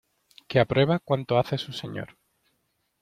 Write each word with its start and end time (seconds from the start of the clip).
que 0.47 0.59
aprueba 0.59 0.97
cuanto 0.97 1.37
hace 1.37 1.59
su 1.59 1.73
señor. 1.73 2.17